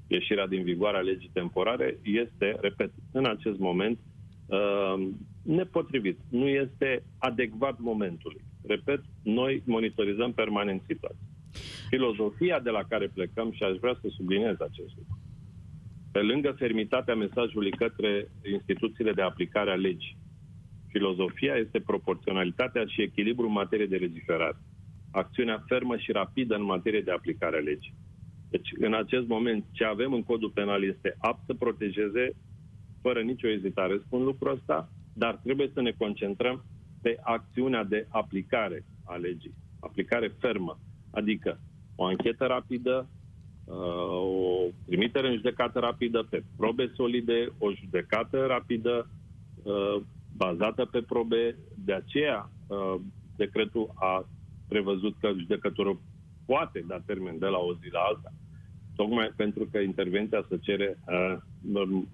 [0.06, 3.98] ieșirea din vigoare a legii temporare, este, repet, în acest moment
[4.46, 5.08] uh,
[5.42, 6.18] nepotrivit.
[6.30, 8.42] Nu este adecvat momentului.
[8.66, 11.26] Repet, noi monitorizăm permanent situația.
[11.88, 15.18] Filozofia de la care plecăm, și aș vrea să subliniez acest lucru,
[16.12, 20.16] pe lângă fermitatea mesajului către instituțiile de aplicare a legii,
[20.92, 24.57] Filozofia este proporționalitatea și echilibru în materie de legiferare.
[25.11, 27.94] Acțiunea fermă și rapidă în materie de aplicare a legii.
[28.50, 32.31] Deci, în acest moment, ce avem în codul penal este apt să protejeze,
[33.02, 36.64] fără nicio ezitare, spun lucrul ăsta, dar trebuie să ne concentrăm
[37.02, 39.55] pe acțiunea de aplicare a legii.
[39.81, 40.78] Aplicare fermă.
[41.11, 41.61] Adică
[41.96, 43.09] o anchetă rapidă,
[43.64, 49.11] uh, o trimitere în judecată rapidă, pe probe solide, o judecată rapidă,
[49.62, 50.02] uh,
[50.36, 51.56] bazată pe probe.
[51.84, 53.00] De aceea, uh,
[53.36, 54.28] decretul a
[54.68, 56.00] prevăzut că judecătorul
[56.46, 58.32] poate da termen de la o zi la alta,
[58.94, 61.36] tocmai pentru că intervenția se cere uh,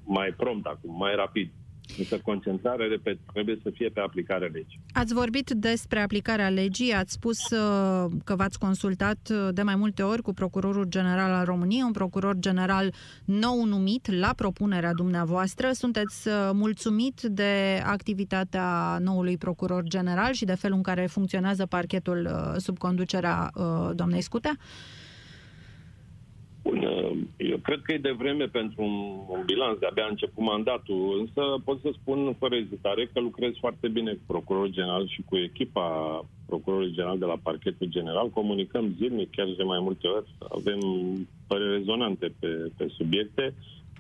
[0.05, 1.51] mai prompt acum, mai rapid.
[1.99, 4.81] Însă concentrarea, repet, trebuie să fie pe aplicarea legii.
[4.93, 10.03] Ați vorbit despre aplicarea legii, ați spus uh, că v-ați consultat uh, de mai multe
[10.03, 12.93] ori cu Procurorul General al României, un procuror general
[13.25, 15.71] nou numit la propunerea dumneavoastră.
[15.73, 22.31] Sunteți uh, mulțumit de activitatea noului procuror general și de felul în care funcționează parchetul
[22.57, 23.51] sub conducerea
[23.95, 24.57] doamnei Scutea?
[26.69, 26.81] Bun,
[27.37, 28.97] eu cred că e de vreme pentru un,
[29.37, 33.89] un bilanț, de-abia a început mandatul, însă pot să spun fără ezitare că lucrez foarte
[33.89, 35.89] bine cu procurorul general și cu echipa
[36.47, 38.29] procurorului general de la parchetul general.
[38.31, 40.81] Comunicăm zilnic, chiar de mai multe ori, avem
[41.47, 43.55] păreri rezonante pe, pe subiecte,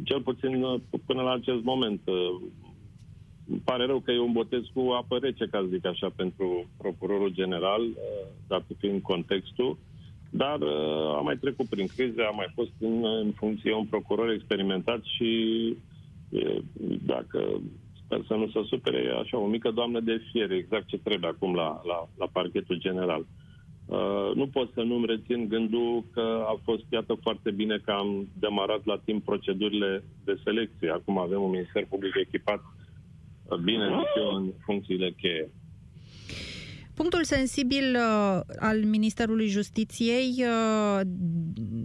[0.04, 2.00] cel puțin până la acest moment.
[3.50, 6.68] Îmi pare rău că e un botez cu apă rece, ca să zic așa, pentru
[6.78, 7.82] procurorul general,
[8.46, 9.76] dat fiind contextul
[10.30, 14.30] dar uh, a mai trecut prin crize, a mai fost în, în funcție un procuror
[14.30, 15.30] experimentat și
[16.30, 16.60] e,
[17.06, 17.60] dacă
[18.04, 21.30] sper să nu se supere, e așa o mică doamnă de fier, exact ce trebuie
[21.30, 23.26] acum la, la, la parchetul general.
[23.86, 28.28] Uh, nu pot să nu-mi rețin gândul că a fost, iată, foarte bine că am
[28.38, 30.90] demarat la timp procedurile de selecție.
[30.90, 32.60] Acum avem un minister public echipat
[33.48, 35.50] uh, bine, zic eu, în funcțiile cheie.
[36.98, 41.00] Punctul sensibil uh, al Ministerului Justiției, uh,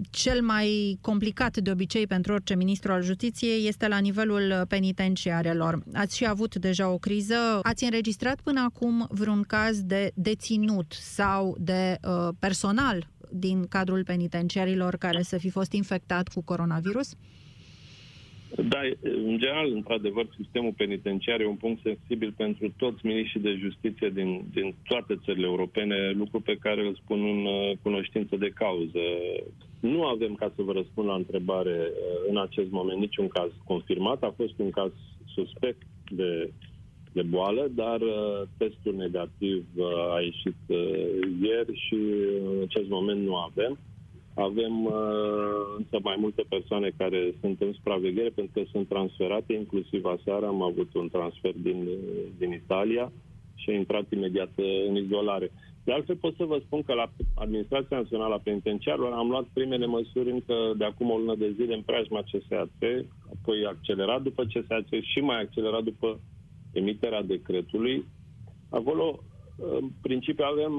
[0.09, 5.83] cel mai complicat de obicei pentru orice ministru al Justiției, este la nivelul penitenciarelor.
[5.93, 7.59] Ați și avut deja o criză.
[7.61, 14.95] Ați înregistrat până acum vreun caz de deținut sau de uh, personal din cadrul penitenciarilor
[14.95, 17.11] care să fi fost infectat cu coronavirus?
[17.11, 17.17] Uh,
[18.55, 24.09] da, în general, într-adevăr, sistemul penitenciar e un punct sensibil pentru toți miniștrii de justiție
[24.09, 28.99] din, din toate țările europene, lucru pe care îl spun în uh, cunoștință de cauză.
[29.79, 34.23] Nu avem, ca să vă răspund la întrebare, uh, în acest moment niciun caz confirmat.
[34.23, 34.91] A fost un caz
[35.25, 36.51] suspect de,
[37.11, 39.65] de boală, dar uh, testul negativ
[40.15, 40.55] a ieșit
[41.41, 41.97] ieri și
[42.55, 43.77] în acest moment nu avem.
[44.35, 44.93] Avem uh,
[45.77, 50.61] însă mai multe persoane care sunt în supraveghere pentru că sunt transferate, inclusiv aseară am
[50.61, 51.87] avut un transfer din,
[52.37, 53.11] din Italia
[53.55, 55.51] și a intrat imediat uh, în izolare.
[55.83, 59.85] De altfel pot să vă spun că la Administrația Națională a Penitenciarilor am luat primele
[59.85, 62.69] măsuri încă de acum o lună de zile în preajma CSAT,
[63.33, 66.19] apoi accelerat după CSAT și mai accelerat după
[66.71, 68.05] emiterea decretului.
[68.69, 69.19] Acolo,
[69.57, 70.71] în principiu, avem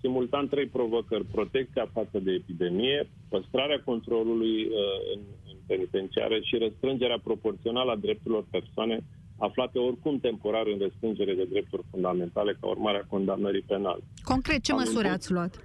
[0.00, 1.24] simultan trei provocări.
[1.24, 4.72] Protecția față de epidemie, păstrarea controlului uh,
[5.14, 9.04] în, în penitenciare și restrângerea proporțională a drepturilor persoane
[9.38, 14.02] aflate oricum temporar în restrângere de drepturi fundamentale ca urmare a condamnării penale.
[14.22, 15.12] Concret, ce Am măsuri impus...
[15.12, 15.62] ați luat?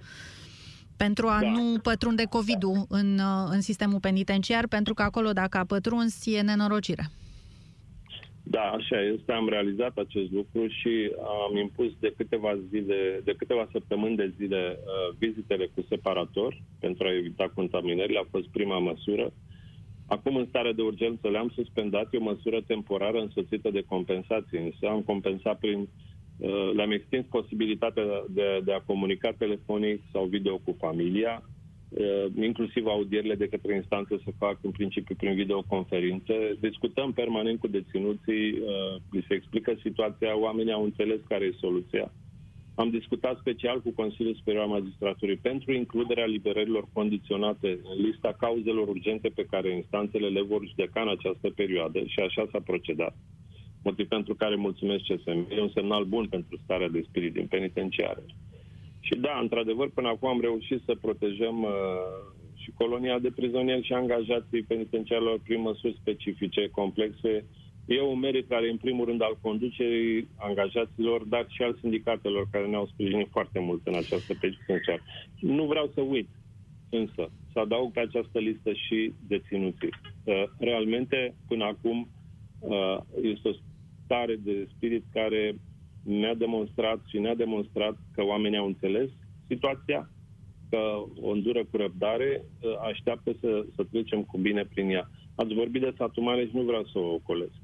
[0.98, 1.50] Pentru a da.
[1.50, 6.42] nu pătrunde COVID-ul în, uh, în sistemul penitenciar, pentru că acolo, dacă a pătruns, e
[6.42, 7.10] nenorocire.
[8.44, 9.32] Da, așa este.
[9.32, 11.12] Am realizat acest lucru și
[11.48, 17.08] am impus de câteva zile, de câteva săptămâni de zile uh, vizitele cu separator pentru
[17.08, 18.20] a evita contaminările.
[18.20, 19.34] A fost prima măsură.
[20.08, 22.08] Acum, în stare de urgență, le-am suspendat.
[22.14, 24.58] E o măsură temporară însoțită de compensații.
[24.58, 25.80] Însă am compensat prin
[26.38, 31.44] uh, le-am extins posibilitatea de, de a comunica telefonic sau video cu familia.
[31.98, 36.58] Uh, inclusiv audierile de către instanță se fac în principiu prin videoconferințe.
[36.60, 42.12] Discutăm permanent cu deținuții, uh, li se explică situația, oamenii au înțeles care e soluția.
[42.76, 48.88] Am discutat special cu Consiliul Superior al Magistraturii pentru includerea liberărilor condiționate în lista cauzelor
[48.88, 53.16] urgente pe care instanțele le vor judeca în această perioadă și așa s-a procedat.
[53.84, 55.48] Motiv pentru care mulțumesc CSM.
[55.50, 58.24] E un semnal bun pentru starea de spirit din penitenciare.
[59.14, 61.72] Și da, într-adevăr, până acum am reușit să protejăm uh,
[62.62, 67.46] și colonia de prizonieri și angajații penitenciarilor prin măsuri specifice, complexe.
[67.86, 72.68] E un merit care, în primul rând, al conducerii angajaților, dar și al sindicatelor care
[72.68, 75.02] ne-au sprijinit foarte mult în această penitenciară.
[75.40, 76.30] Nu vreau să uit,
[76.90, 79.90] însă, să adaug pe această listă și deținuții.
[80.24, 82.10] Uh, realmente, până acum,
[82.60, 83.54] uh, este o
[84.04, 85.56] stare de spirit care
[86.04, 89.10] ne-a demonstrat și ne-a demonstrat că oamenii au înțeles
[89.48, 90.10] situația,
[90.70, 90.78] că
[91.22, 95.10] o îndură cu răbdare, ă, așteaptă să, să trecem cu bine prin ea.
[95.36, 97.58] Ați vorbit de satul mare și nu vreau să o ocolesc.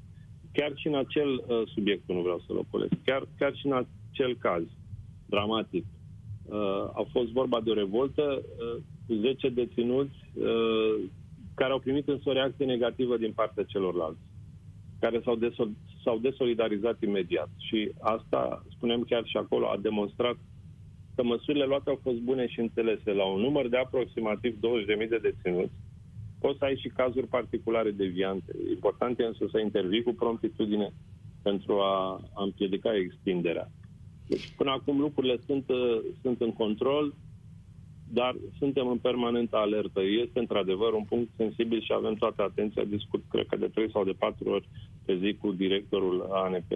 [0.52, 2.92] Chiar și în acel uh, subiect nu vreau să-l ocolesc.
[3.04, 4.62] Chiar, chiar și în acel caz
[5.26, 5.84] dramatic.
[6.44, 10.94] Uh, a fost vorba de o revoltă uh, cu 10 deținuți uh,
[11.54, 14.20] care au primit însă o reacție negativă din partea celorlalți,
[15.00, 15.34] care s-au
[16.04, 17.48] s-au desolidarizat imediat.
[17.56, 20.36] Și asta, spunem chiar și acolo, a demonstrat
[21.14, 23.12] că măsurile luate au fost bune și înțelese.
[23.12, 25.72] La un număr de aproximativ 20.000 de deținuți,
[26.40, 28.52] poți să ai și cazuri particulare deviante.
[28.70, 30.92] Important e însă să intervii cu promptitudine
[31.42, 33.70] pentru a, a împiedica extinderea.
[34.28, 35.64] Deci, până acum lucrurile sunt,
[36.22, 37.14] sunt în control,
[38.12, 40.00] dar suntem în permanentă alertă.
[40.02, 42.84] Este într-adevăr un punct sensibil și avem toată atenția.
[42.84, 44.68] Discut, cred că de trei sau de patru ori
[45.10, 46.68] pe zi cu directorul ANP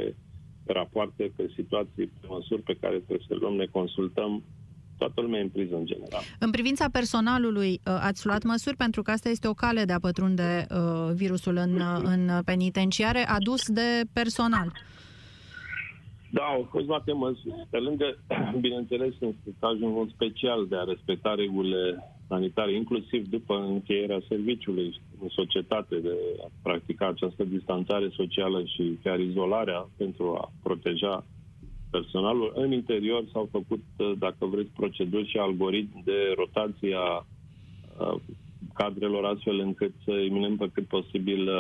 [0.64, 4.42] pe rapoarte, pe situații, pe măsuri pe care trebuie să luăm, ne consultăm
[4.98, 6.20] toată lumea în priză în general.
[6.38, 9.98] În privința personalului, uh, ați luat măsuri pentru că asta este o cale de a
[9.98, 14.72] pătrunde uh, virusul în, în penitenciare, adus de personal.
[16.30, 17.66] Da, au fost luate măsuri.
[17.70, 18.18] Pe lângă,
[18.66, 25.96] bineînțeles, în cazul special de a respecta regulile sanitare, inclusiv după încheierea serviciului în societate,
[25.96, 31.26] de a practica această distanțare socială și chiar izolarea pentru a proteja
[31.90, 32.52] personalul.
[32.54, 33.82] În interior s-au făcut,
[34.18, 37.26] dacă vreți, proceduri și algoritmi de rotație a
[38.74, 41.50] cadrelor astfel încât să eliminăm pe cât posibil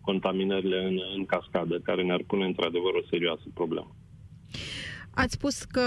[0.00, 3.94] contaminările în, în cascadă, care ne-ar pune într-adevăr o serioasă problemă.
[5.14, 5.80] Ați spus că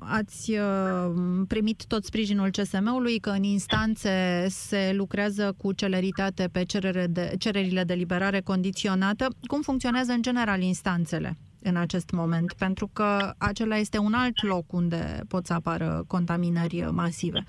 [0.00, 1.12] ați uh,
[1.48, 7.84] primit tot sprijinul CSM-ului, că în instanțe se lucrează cu celeritate pe cerere de, cererile
[7.84, 9.28] de liberare condiționată.
[9.46, 12.52] Cum funcționează în general instanțele în acest moment?
[12.58, 17.44] Pentru că acela este un alt loc unde pot să apară contaminări masive.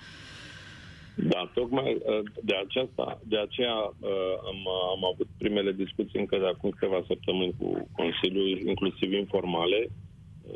[1.15, 4.59] Da, tocmai uh, de, aceasta, de aceea uh, am,
[4.95, 9.89] am avut primele discuții încă de acum câteva săptămâni cu Consiliul, inclusiv informale,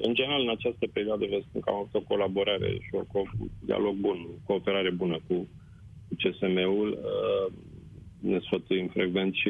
[0.02, 3.22] în general, în această perioadă, vă spun că am avut o colaborare și o
[3.60, 5.48] dialog bun, cooperare bună cu
[6.18, 6.90] CSM-ul.
[6.92, 7.54] Uh,
[8.20, 9.50] ne sfătuim frecvent și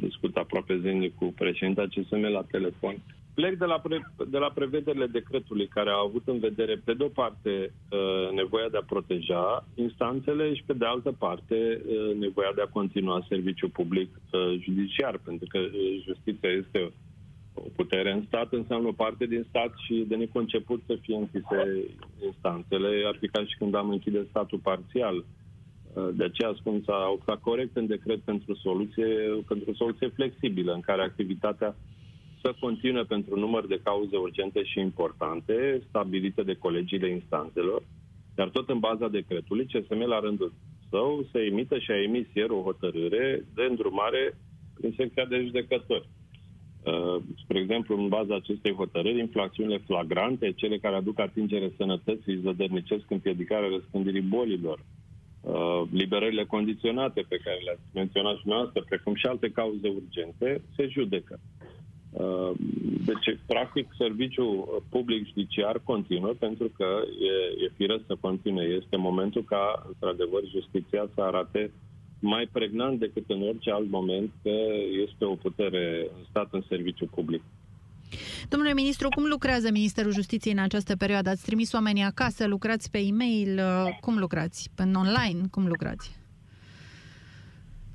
[0.00, 2.96] discut aproape zilnic cu președinta CSM la telefon.
[3.34, 7.04] Plec de la, pre, de la prevederile decretului care au avut în vedere, pe de
[7.04, 12.52] o parte, uh, nevoia de a proteja instanțele și, pe de altă parte, uh, nevoia
[12.54, 14.08] de a continua serviciul public
[14.60, 15.58] judiciar, pentru că
[16.04, 16.92] justiția este
[17.64, 21.86] o putere în stat înseamnă o parte din stat și de neconceput să fie închise
[22.24, 23.02] instanțele.
[23.06, 25.24] Ar fi ca și când am închide statul parțial.
[26.12, 29.06] De aceea spun s-a optat corect în decret pentru soluție,
[29.48, 31.76] pentru o soluție flexibilă, în care activitatea
[32.42, 37.82] să continue pentru număr de cauze urgente și importante, stabilite de colegiile instanțelor,
[38.34, 40.52] dar tot în baza decretului, CSM la rândul
[40.90, 44.38] său să emită și a emis ieri o hotărâre de îndrumare
[44.74, 46.08] prin secția de judecători.
[46.84, 53.10] Uh, spre exemplu, în baza acestei hotărâri, infracțiunile flagrante, cele care aduc atingere sănătății, zădărnicesc
[53.10, 54.78] împiedicarea răspândirii bolilor,
[55.40, 60.86] uh, liberările condiționate pe care le-ați menționat și noastră, precum și alte cauze urgente, se
[60.86, 61.40] judecă.
[62.10, 62.50] Uh,
[63.04, 66.86] deci, practic, serviciul public judiciar continuă pentru că
[67.20, 68.64] e, e firesc să continue.
[68.64, 71.70] Este momentul ca, într-adevăr, justiția să arate
[72.20, 74.50] mai pregnant decât în orice alt moment că
[75.06, 77.42] este o putere în stat în serviciu public.
[78.48, 81.28] Domnule ministru, cum lucrează Ministerul Justiției în această perioadă?
[81.28, 83.60] Ați trimis oamenii acasă, lucrați pe e-mail,
[84.00, 84.70] cum lucrați?
[84.74, 86.18] Pe online, cum lucrați?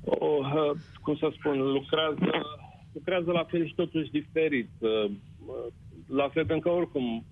[0.04, 0.70] Oh,
[1.02, 2.30] cum să spun, lucrează,
[2.92, 4.68] lucrează la fel și totuși diferit.
[6.06, 7.24] La fel pentru că oricum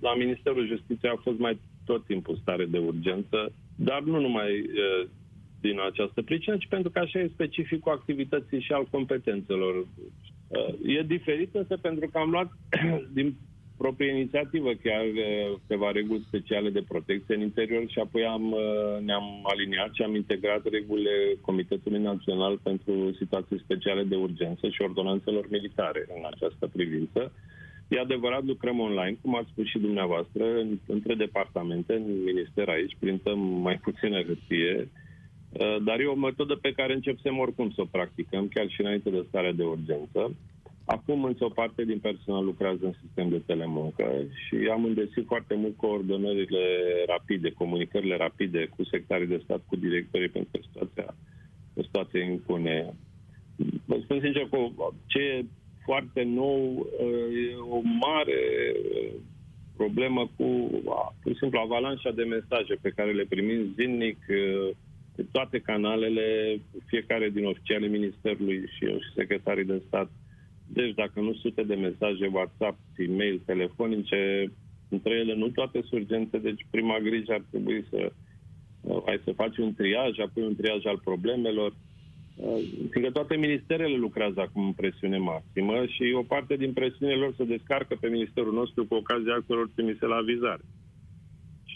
[0.00, 4.70] la Ministerul Justiției a fost mai tot timpul stare de urgență, dar nu numai
[5.60, 9.74] din această pricină, ci pentru că așa e specificul activității și al competențelor.
[9.76, 12.50] Uh, e diferit însă pentru că am luat
[13.18, 13.36] din
[13.76, 18.96] proprie inițiativă chiar uh, câteva reguli speciale de protecție în interior și apoi am, uh,
[19.04, 25.46] ne-am aliniat și am integrat regulile Comitetului Național pentru Situații Speciale de Urgență și ordonanțelor
[25.50, 27.32] militare în această privință.
[27.88, 30.44] E adevărat, lucrăm online, cum ați spus și dumneavoastră,
[30.86, 35.05] între departamente, în minister aici, printăm mai puțină hârtie, Uh,
[35.84, 39.24] dar e o metodă pe care începem oricum să o practicăm, chiar și înainte de
[39.28, 40.36] starea de urgență.
[40.84, 44.04] Acum însă o parte din personal lucrează în sistem de telemuncă
[44.46, 46.64] și am îndesit foarte mult coordonările
[47.06, 51.14] rapide, comunicările rapide cu sectarii de stat, cu directorii pentru situația,
[51.82, 52.94] situația impune.
[53.84, 54.58] Vă spun sincer că
[55.06, 55.44] ce e
[55.84, 58.40] foarte nou uh, e o mare
[59.76, 60.44] problemă cu,
[61.22, 64.70] pur și simplu, avalanșa de mesaje pe care le primim zilnic uh,
[65.16, 70.10] pe toate canalele, fiecare din oficialii Ministerului și eu și secretarii de stat.
[70.68, 74.52] Deci, dacă nu sute de mesaje WhatsApp, e-mail, telefonice,
[74.88, 78.12] între ele nu toate sunt urgente, deci prima grijă ar trebui să
[78.80, 81.74] uh, ai să faci un triaj, apoi un triaj al problemelor.
[82.36, 82.58] Uh,
[82.90, 87.44] fiindcă toate ministerele lucrează acum în presiune maximă și o parte din presiunile lor se
[87.44, 90.64] descarcă pe ministerul nostru cu ocazia actelor trimise la vizare.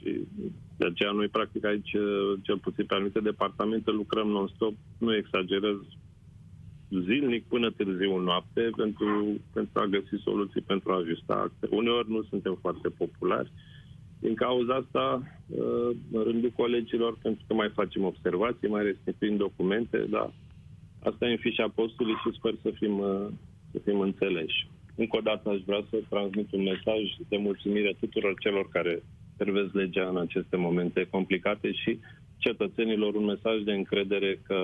[0.01, 0.21] Și
[0.77, 1.91] de aceea noi, practic, aici,
[2.43, 5.77] cel puțin pe anumite departamente, lucrăm non-stop, nu exagerez,
[6.89, 11.77] zilnic până târziu în noapte pentru, pentru a găsi soluții pentru a ajusta acte.
[11.77, 13.51] Uneori nu suntem foarte populari.
[14.21, 20.07] Din cauza asta, uh, în rândul colegilor, pentru că mai facem observații, mai restituim documente,
[20.11, 20.33] dar
[21.03, 23.27] asta e în fișa postului și sper să fim, uh,
[23.73, 24.69] să fim înțeleși.
[24.97, 29.03] Încă o dată aș vrea să transmit un mesaj de mulțumire tuturor celor care
[29.45, 31.99] servesc legea în aceste momente complicate și
[32.37, 34.59] cetățenilor un mesaj de încredere că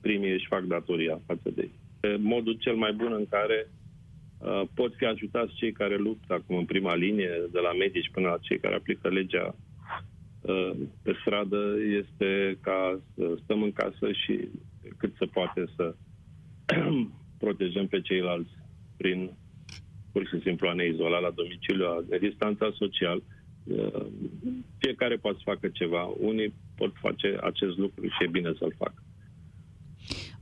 [0.00, 1.72] primii își fac datoria față de ei.
[2.00, 6.56] Pe modul cel mai bun în care uh, pot fi ajutați cei care luptă acum
[6.56, 9.54] în prima linie, de la medici până la cei care aplică legea
[10.40, 10.70] uh,
[11.02, 14.48] pe stradă, este ca să stăm în casă și
[14.96, 15.94] cât se poate să
[17.42, 18.50] protejăm pe ceilalți
[18.96, 19.30] prin
[20.12, 23.22] pur și simplu a ne izola la domiciliu, a ne distanța social.
[23.64, 24.06] Uh,
[24.78, 26.02] fiecare poate să facă ceva.
[26.18, 29.02] Unii pot face acest lucru și e bine să-l facă.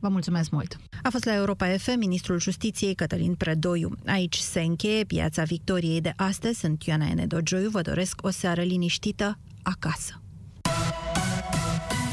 [0.00, 0.76] Vă mulțumesc mult!
[1.02, 3.90] A fost la Europa FM ministrul Justiției Cătălin Predoiu.
[4.06, 6.58] Aici se încheie piața Victoriei de astăzi.
[6.58, 7.68] Sunt Ioana Enedogioiu.
[7.68, 10.22] Vă doresc o seară liniștită acasă.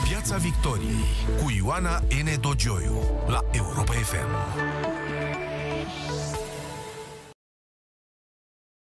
[0.10, 1.06] Piața Victoriei
[1.44, 2.42] cu Ioana N.
[2.42, 2.98] Dogioiu
[3.28, 5.05] la Europa FM.